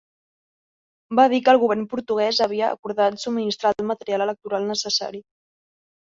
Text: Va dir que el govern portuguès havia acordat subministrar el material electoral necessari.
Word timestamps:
Va 1.17 1.25
dir 1.33 1.41
que 1.49 1.51
el 1.51 1.59
govern 1.63 1.83
portuguès 1.91 2.39
havia 2.45 2.69
acordat 2.77 3.19
subministrar 3.25 3.73
el 3.75 3.85
material 3.91 4.25
electoral 4.27 4.65
necessari. 4.71 5.21